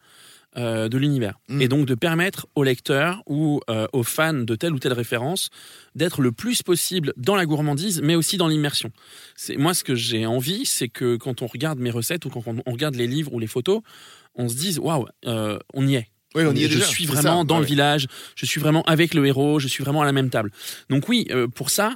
euh, 0.58 0.90
de 0.90 0.98
l'univers. 0.98 1.40
Mm. 1.48 1.62
Et 1.62 1.68
donc 1.68 1.86
de 1.88 1.96
permettre 1.96 2.46
aux 2.56 2.64
lecteurs 2.64 3.24
ou 3.26 3.62
euh, 3.70 3.88
aux 3.94 4.04
fans 4.04 4.34
de 4.34 4.56
telle 4.56 4.74
ou 4.74 4.80
telle 4.80 4.94
référence 4.94 5.50
d'être 5.96 6.22
le 6.22 6.32
plus 6.32 6.62
possible 6.62 7.14
dans 7.16 7.36
la 7.36 7.46
gourmandise, 7.46 8.02
mais 8.02 8.16
aussi 8.16 8.38
dans 8.38 8.48
l'immersion. 8.48 8.92
C'est 9.36 9.56
Moi, 9.56 9.74
ce 9.74 9.84
que 9.84 9.96
j'ai 9.96 10.26
envie, 10.26 10.66
c'est 10.66 10.90
que 10.90 11.16
quand 11.16 11.42
on 11.42 11.48
regarde 11.48 11.80
mes 11.80 11.92
recettes 11.92 12.26
ou 12.26 12.30
quand 12.30 12.44
on 12.46 12.62
on 12.66 12.72
regarde 12.72 12.96
les 12.96 13.08
livres 13.08 13.34
ou 13.34 13.40
les 13.40 13.48
photos, 13.48 13.82
on 14.36 14.50
se 14.50 14.56
dise, 14.56 14.80
waouh, 14.80 15.08
on 15.26 15.88
y 15.88 15.96
est. 15.96 16.10
Oui, 16.36 16.44
on 16.48 16.54
y 16.56 16.64
est 16.64 16.70
je 16.70 16.76
déjà, 16.76 16.86
suis 16.86 17.06
vraiment 17.06 17.42
ça, 17.42 17.44
dans 17.44 17.60
le 17.60 17.66
village, 17.66 18.08
je 18.36 18.46
suis 18.46 18.60
vraiment 18.60 18.84
avec 18.84 19.14
le 19.14 19.26
héros, 19.26 19.60
je 19.60 19.68
suis 19.68 19.84
vraiment 19.84 20.02
à 20.02 20.06
la 20.06 20.12
même 20.12 20.30
table. 20.30 20.52
Donc 20.90 21.08
oui, 21.10 21.28
euh, 21.32 21.48
pour 21.48 21.70
ça, 21.70 21.96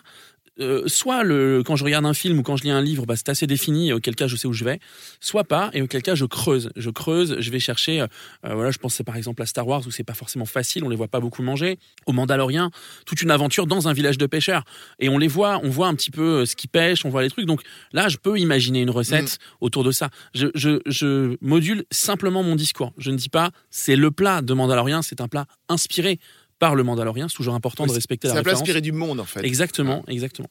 euh, 0.60 0.84
soit 0.88 1.24
le, 1.24 1.64
quand 1.66 1.76
je 1.76 1.84
regarde 1.84 2.06
un 2.06 2.14
film 2.14 2.40
ou 2.40 2.44
quand 2.44 2.58
je 2.58 2.64
lis 2.64 2.70
un 2.70 2.82
livre, 2.82 3.06
bah, 3.06 3.16
c'est 3.16 3.30
assez 3.30 3.48
défini, 3.48 3.90
et 3.90 3.94
auquel 3.94 4.16
cas 4.16 4.28
je 4.28 4.36
sais 4.36 4.48
où 4.48 4.54
je 4.54 4.64
vais, 4.64 4.80
soit 5.20 5.44
pas, 5.44 5.70
et 5.74 5.82
auquel 5.82 6.02
cas 6.02 6.16
je 6.16 6.26
creuse. 6.26 6.70
Je 6.76 6.90
creuse, 6.90 7.38
je 7.40 7.52
vais 7.52 7.60
chercher, 7.60 8.02
euh, 8.02 8.08
euh, 8.46 8.56
voilà, 8.56 8.72
je 8.72 8.78
pense 8.78 9.02
par 9.06 9.16
exemple 9.16 9.42
à 9.42 9.46
Star 9.46 9.68
Wars 9.68 9.86
où 9.86 9.92
c'est 9.92 10.04
pas 10.04 10.14
forcément 10.14 10.46
facile, 10.46 10.84
on 10.84 10.90
les 10.90 10.96
voit 10.96 11.08
pas 11.08 11.20
beaucoup 11.20 11.44
manger, 11.44 11.78
au 12.06 12.12
Mandalorien, 12.12 12.72
toute 13.06 13.22
une 13.22 13.32
aventure 13.32 13.68
dans 13.68 13.88
un 13.88 13.94
village 13.94 14.18
de 14.18 14.26
pêcheurs, 14.26 14.64
et 15.00 15.10
on 15.10 15.18
les 15.18 15.28
voit, 15.28 15.60
on 15.64 15.70
voit 15.70 15.88
un 15.88 15.96
petit 15.96 16.12
peu 16.12 16.46
ce 16.46 16.56
qu'ils 16.56 16.70
pêchent, 16.70 17.06
on 17.06 17.10
voit 17.10 17.22
les 17.22 17.30
trucs, 17.30 17.46
donc 17.46 17.62
là 17.92 18.08
je 18.10 18.18
peux 18.18 18.38
imaginer 18.38 18.82
une 18.82 18.90
recette 18.90 19.40
autour 19.62 19.84
de 19.84 19.92
ça. 19.92 20.10
Je, 20.34 20.48
je, 20.56 20.80
je 20.86 21.38
module 21.42 21.86
simplement 21.92 22.44
mon 22.44 22.56
discours. 22.56 22.94
Je 22.98 23.12
ne 23.12 23.18
dis 23.18 23.30
pas 23.30 23.52
c'est 23.70 23.96
le 23.96 24.12
plat 24.12 24.42
de 24.42 24.54
Mandalorien, 24.54 25.02
c'est 25.02 25.22
un 25.22 25.28
plat 25.28 25.46
inspiré 25.70 26.20
par 26.60 26.76
le 26.76 26.84
Mandalorien, 26.84 27.28
c'est 27.28 27.36
toujours 27.36 27.56
important 27.56 27.84
Oui, 27.84 27.90
de 27.90 27.96
respecter 27.96 28.28
la 28.28 28.34
Ça 28.36 28.42
peut 28.42 28.50
référence. 28.50 28.62
inspirer 28.62 28.82
du 28.82 28.92
monde, 28.92 29.20
en 29.20 29.26
fait. 29.26 29.44
Exactement, 29.44 30.04
exactement. 30.08 30.50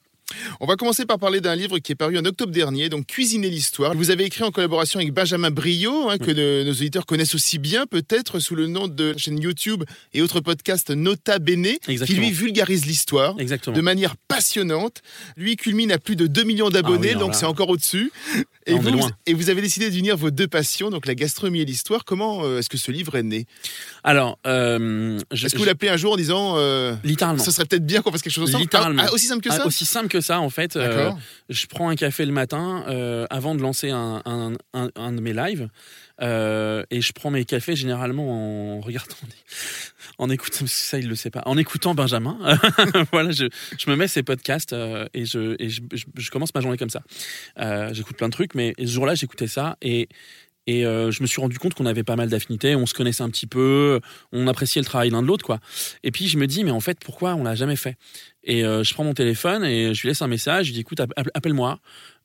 On 0.59 0.65
va 0.65 0.75
commencer 0.75 1.05
par 1.05 1.19
parler 1.19 1.39
d'un 1.39 1.55
livre 1.55 1.79
qui 1.79 1.93
est 1.93 1.95
paru 1.95 2.17
en 2.17 2.25
octobre 2.25 2.51
dernier, 2.51 2.89
donc 2.89 3.05
Cuisiner 3.07 3.49
l'histoire. 3.49 3.93
Vous 3.95 4.11
avez 4.11 4.25
écrit 4.25 4.43
en 4.43 4.51
collaboration 4.51 4.99
avec 4.99 5.13
Benjamin 5.13 5.51
Brio, 5.51 6.09
hein, 6.09 6.17
que 6.17 6.63
nos 6.65 6.71
auditeurs 6.71 7.05
connaissent 7.05 7.33
aussi 7.33 7.59
bien, 7.59 7.85
peut-être 7.85 8.39
sous 8.39 8.53
le 8.53 8.67
nom 8.67 8.89
de 8.89 9.11
la 9.11 9.17
chaîne 9.17 9.39
YouTube 9.39 9.85
et 10.13 10.21
autres 10.21 10.41
podcasts 10.41 10.89
Nota 10.89 11.39
Bene, 11.39 11.77
qui 11.85 12.13
lui 12.15 12.31
vulgarise 12.31 12.85
l'histoire 12.85 13.35
de 13.35 13.81
manière 13.81 14.17
passionnante. 14.27 15.01
Lui 15.37 15.55
culmine 15.55 15.93
à 15.93 15.97
plus 15.97 16.17
de 16.17 16.27
2 16.27 16.43
millions 16.43 16.69
d'abonnés, 16.69 17.11
Ah 17.11 17.15
oui, 17.15 17.19
donc 17.21 17.33
c'est 17.35 17.45
encore 17.45 17.69
au-dessus. 17.69 18.11
Et 18.67 18.73
vous, 18.79 18.89
loin. 18.91 19.09
et 19.25 19.33
vous 19.33 19.49
avez 19.49 19.61
décidé 19.61 19.89
d'unir 19.89 20.17
vos 20.17 20.29
deux 20.31 20.47
passions, 20.47 20.89
donc 20.89 21.05
la 21.05 21.15
gastronomie 21.15 21.61
et 21.61 21.65
l'histoire. 21.65 22.03
Comment 22.05 22.43
euh, 22.43 22.59
est-ce 22.59 22.69
que 22.69 22.77
ce 22.77 22.91
livre 22.91 23.15
est 23.15 23.23
né? 23.23 23.45
Alors, 24.03 24.37
euh, 24.47 25.19
Est-ce 25.31 25.53
que 25.53 25.57
vous 25.57 25.65
l'appelez 25.65 25.89
un 25.89 25.97
jour 25.97 26.13
en 26.13 26.17
disant 26.17 26.55
euh, 26.57 26.93
littéralement. 27.03 27.43
ça 27.43 27.51
serait 27.51 27.65
peut-être 27.65 27.85
bien 27.85 28.01
qu'on 28.01 28.11
fasse 28.11 28.21
quelque 28.21 28.33
chose 28.33 28.49
ensemble? 28.49 28.63
Littéralement. 28.63 29.03
Ah, 29.03 29.09
ah, 29.09 29.13
aussi 29.13 29.25
simple 29.27 29.41
que 29.41 29.49
Ah, 29.51 29.57
ça? 29.57 29.65
aussi 29.65 29.85
simple 29.85 30.07
que 30.09 30.21
ça, 30.21 30.39
en 30.39 30.49
fait. 30.49 30.75
euh, 30.75 30.87
D'accord. 31.05 31.19
je 31.49 31.65
prends 31.67 31.89
un 31.89 31.95
café 31.95 32.25
le 32.25 32.31
matin 32.33 32.83
euh, 32.87 33.25
avant 33.29 33.55
de 33.55 33.61
lancer 33.61 33.89
un, 33.89 34.21
un, 34.25 34.53
un- 34.73 34.89
un 34.95 35.11
de 35.13 35.21
mes 35.21 35.33
lives. 35.33 35.69
euh, 36.21 36.83
et 36.89 36.99
je 37.01 37.13
prends 37.13 37.29
mes 37.29 37.45
cafés 37.45 37.75
généralement 37.75 38.77
en 38.77 38.81
regardant, 38.81 39.15
en 40.17 40.29
écoutant, 40.31 40.59
parce 40.61 40.71
que 40.73 40.79
ça 40.79 40.97
il 40.99 41.07
le 41.07 41.15
sait 41.15 41.29
pas, 41.29 41.43
en 41.45 41.57
écoutant 41.57 41.93
Benjamin. 41.93 42.37
voilà, 43.11 43.29
je, 43.31 43.45
je 43.77 43.89
me 43.89 43.95
mets 43.95 44.07
ces 44.07 44.23
podcasts 44.23 44.73
euh, 44.73 45.05
et, 45.13 45.25
je, 45.25 45.55
et 45.59 45.69
je, 45.69 45.81
je- 45.93 46.05
je 46.15 46.31
commence 46.31 46.53
ma 46.55 46.61
journée 46.61 46.77
comme 46.77 46.89
ça. 46.89 47.01
Euh, 47.59 47.93
J'écoute 47.93 48.17
plein 48.17 48.29
de 48.29 48.33
trucs, 48.33 48.55
mais 48.57 48.73
ce 48.79 48.87
jour-là 48.87 49.15
j'écoutais 49.15 49.47
ça 49.47 49.77
et 49.81 50.09
et 50.67 50.85
euh, 50.85 51.11
je 51.11 51.21
me 51.21 51.27
suis 51.27 51.39
rendu 51.39 51.57
compte 51.57 51.73
qu'on 51.73 51.85
avait 51.85 52.03
pas 52.03 52.17
mal 52.17 52.27
d'affinités, 52.27 52.75
on 52.75 52.85
se 52.85 52.93
connaissait 52.93 53.23
un 53.23 53.29
petit 53.29 53.47
peu, 53.47 54.01
on 54.33 54.47
appréciait 54.47 54.81
le 54.81 54.85
travail 54.85 55.09
l'un 55.09 55.21
de 55.21 55.27
l'autre, 55.27 55.45
quoi. 55.45 55.59
Et 56.03 56.11
puis 56.11 56.27
je 56.27 56.37
me 56.37 56.45
dis, 56.45 56.65
mais 56.65 56.71
en 56.71 56.81
fait, 56.81 56.99
pourquoi 56.99 57.35
on 57.35 57.43
l'a 57.45 57.55
jamais 57.55 57.77
fait? 57.77 57.95
Et 58.43 58.65
euh, 58.65 58.83
je 58.83 58.93
prends 58.93 59.05
mon 59.05 59.13
téléphone 59.13 59.63
et 59.63 59.93
je 59.93 60.01
lui 60.01 60.09
laisse 60.09 60.21
un 60.21 60.27
message, 60.27 60.65
je 60.65 60.71
lui 60.71 60.73
dis, 60.73 60.81
écoute, 60.81 60.99
app- 60.99 61.13
app- 61.15 61.29
appelle-moi, 61.33 61.79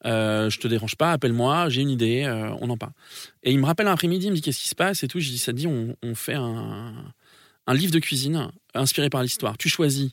euh, 0.07 0.51
je 0.51 0.59
te 0.59 0.67
dérange 0.67 0.97
pas, 0.97 1.12
appelle-moi, 1.12 1.69
j'ai 1.69 1.83
une 1.83 1.91
idée, 1.91 2.25
euh, 2.25 2.51
on 2.61 2.69
en 2.69 2.77
parle. 2.77 2.93
Et 3.45 3.53
il 3.53 3.61
me 3.61 3.65
rappelle 3.65 3.87
l'après-midi, 3.87 4.27
il 4.27 4.31
me 4.31 4.35
dit, 4.35 4.43
qu'est-ce 4.43 4.61
qui 4.61 4.69
se 4.69 4.75
passe 4.75 5.05
et 5.05 5.09
tout? 5.09 5.21
Je 5.21 5.29
dis, 5.31 5.39
ça 5.39 5.53
te 5.53 5.59
dit, 5.59 5.69
on, 5.69 6.15
fait 6.17 6.35
un, 6.35 6.93
un 7.69 7.75
livre 7.75 7.93
de 7.93 8.01
cuisine 8.01 8.51
inspiré 8.75 9.09
par 9.09 9.23
l'histoire. 9.23 9.57
Tu 9.57 9.69
choisis 9.69 10.11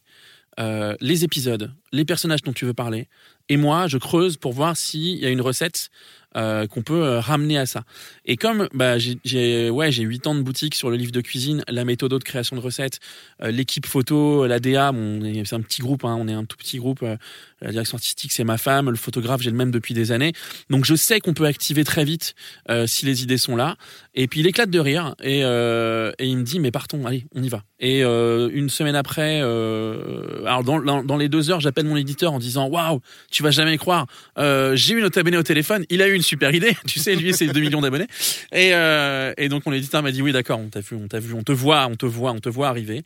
les 0.99 1.23
épisodes, 1.23 1.73
les 1.93 2.03
personnages 2.03 2.41
dont 2.41 2.51
tu 2.51 2.65
veux 2.65 2.73
parler, 2.73 3.07
et 3.49 3.57
moi, 3.57 3.87
je 3.87 3.97
creuse 3.97 4.37
pour 4.37 4.53
voir 4.53 4.77
s'il 4.77 5.17
y 5.17 5.25
a 5.25 5.29
une 5.29 5.41
recette 5.41 5.89
euh, 6.37 6.67
qu'on 6.67 6.83
peut 6.83 7.03
euh, 7.03 7.19
ramener 7.19 7.57
à 7.57 7.65
ça. 7.65 7.81
Et 8.23 8.37
comme 8.37 8.69
bah, 8.75 8.97
j'ai 8.99 9.71
ouais, 9.71 9.91
j'ai 9.91 10.03
8 10.03 10.27
ans 10.27 10.35
de 10.35 10.41
boutique 10.43 10.75
sur 10.75 10.91
le 10.91 10.95
livre 10.95 11.11
de 11.11 11.21
cuisine, 11.21 11.63
la 11.67 11.85
méthode 11.85 12.11
de 12.11 12.17
création 12.19 12.55
de 12.55 12.61
recettes, 12.61 12.99
euh, 13.41 13.49
l'équipe 13.49 13.87
photo, 13.87 14.45
la 14.45 14.59
DA, 14.59 14.91
bon, 14.91 15.19
on 15.21 15.25
est- 15.25 15.43
c'est 15.45 15.55
un 15.55 15.61
petit 15.61 15.81
groupe, 15.81 16.05
hein, 16.05 16.15
on 16.19 16.27
est 16.27 16.33
un 16.33 16.45
tout 16.45 16.55
petit 16.57 16.77
groupe. 16.77 17.01
euh, 17.01 17.17
la 17.61 17.71
direction 17.71 17.95
artistique, 17.97 18.31
c'est 18.31 18.43
ma 18.45 18.57
femme, 18.57 18.89
le 18.89 18.95
photographe, 18.95 19.41
j'ai 19.41 19.49
le 19.49 19.55
même 19.57 19.71
depuis 19.71 19.93
des 19.93 20.11
années. 20.13 20.31
Donc 20.69 20.85
je 20.85 20.95
sais 20.95 21.19
qu'on 21.19 21.33
peut 21.33 21.45
activer 21.45 21.83
très 21.83 22.05
vite 22.05 22.33
euh, 22.69 22.85
si 22.87 23.05
les 23.07 23.23
idées 23.23 23.37
sont 23.39 23.55
là. 23.57 23.75
Et 24.15 24.27
puis 24.27 24.39
il 24.41 24.47
éclate 24.47 24.69
de 24.69 24.79
rire 24.79 25.15
et, 25.21 25.39
et 25.39 26.25
il 26.25 26.37
me 26.37 26.43
dit 26.43 26.59
mais 26.59 26.71
partons, 26.71 27.05
allez, 27.05 27.25
on 27.35 27.41
y 27.43 27.49
va. 27.49 27.63
Et 27.81 28.01
une 28.01 28.69
semaine 28.69 28.95
après, 28.95 29.39
alors 29.41 30.63
dans, 30.63 31.03
dans 31.03 31.17
les 31.17 31.27
deux 31.29 31.49
heures, 31.49 31.59
j'appelle 31.59 31.85
mon 31.85 31.95
éditeur 31.97 32.31
en 32.33 32.39
disant 32.39 32.67
waouh, 32.67 32.99
tu 33.39 33.43
vas 33.43 33.51
jamais 33.51 33.77
croire, 33.77 34.05
euh, 34.37 34.75
j'ai 34.75 34.95
eu 34.95 35.01
notre 35.01 35.17
abonné 35.17 35.37
au 35.37 35.43
téléphone, 35.43 35.85
il 35.89 36.01
a 36.01 36.09
eu 36.09 36.13
une 36.13 36.21
super 36.21 36.53
idée, 36.53 36.75
tu 36.85 36.99
sais, 36.99 37.15
lui 37.15 37.33
c'est 37.33 37.47
2 37.47 37.57
millions 37.61 37.79
d'abonnés. 37.79 38.07
Et, 38.51 38.73
euh, 38.73 39.33
et 39.37 39.47
donc 39.47 39.65
mon 39.65 39.71
éditeur 39.71 40.03
m'a 40.03 40.11
dit 40.11 40.21
oui 40.21 40.33
d'accord, 40.33 40.59
on 40.59 40.67
t'a 40.67 40.81
vu, 40.81 40.97
on 40.97 41.07
t'a 41.07 41.19
vu, 41.19 41.33
on 41.33 41.41
te 41.41 41.53
voit, 41.53 41.87
on 41.87 41.95
te 41.95 42.05
voit, 42.05 42.33
on 42.33 42.39
te 42.39 42.49
voit 42.49 42.67
arriver. 42.67 43.03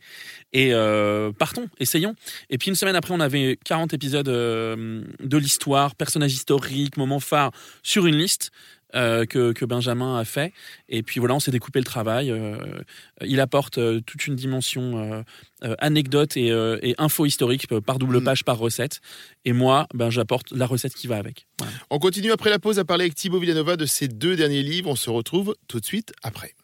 Et 0.52 0.74
euh, 0.74 1.30
partons, 1.30 1.68
essayons. 1.78 2.16
Et 2.50 2.58
puis 2.58 2.68
une 2.68 2.74
semaine 2.74 2.96
après, 2.96 3.14
on 3.14 3.20
avait 3.20 3.56
40 3.64 3.94
épisodes 3.94 4.26
de 4.26 5.38
l'histoire, 5.38 5.94
personnages 5.94 6.32
historiques, 6.32 6.96
moments 6.96 7.20
phares 7.20 7.52
sur 7.84 8.04
une 8.08 8.16
liste. 8.16 8.50
Euh, 8.94 9.24
que, 9.26 9.52
que 9.52 9.64
Benjamin 9.64 10.18
a 10.18 10.24
fait 10.24 10.52
et 10.88 11.02
puis 11.02 11.20
voilà 11.20 11.34
on 11.34 11.40
s'est 11.40 11.50
découpé 11.50 11.78
le 11.78 11.84
travail 11.84 12.30
euh, 12.30 12.56
il 13.20 13.40
apporte 13.40 13.78
euh, 13.78 14.00
toute 14.00 14.26
une 14.26 14.36
dimension 14.36 15.24
anecdote 15.78 16.36
et, 16.36 16.48
et 16.82 16.94
info 16.98 17.26
historique 17.26 17.66
par 17.80 17.98
double 17.98 18.20
Mm. 18.20 18.24
page 18.24 18.44
par 18.44 18.58
recette 18.58 19.00
et 19.44 19.52
moi 19.52 19.86
ben 19.94 20.10
j'apporte 20.10 20.52
la 20.52 20.66
recette 20.66 20.94
qui 20.94 21.06
va 21.06 21.16
avec 21.16 21.46
Voilà. 21.58 21.72
On 21.90 21.98
continue 21.98 22.32
après 22.32 22.50
la 22.50 22.58
pause 22.58 22.78
à 22.78 22.84
parler 22.84 23.04
avec 23.04 23.14
Thibaut 23.14 23.38
Villanova 23.38 23.76
de 23.76 23.86
ses 23.86 24.08
deux 24.08 24.36
derniers 24.36 24.62
livres. 24.62 24.90
On 24.90 24.96
se 24.96 25.10
retrouve 25.10 25.54
tout 25.68 25.80
de 25.80 25.84
suite 25.84 26.12
après. 26.22 26.54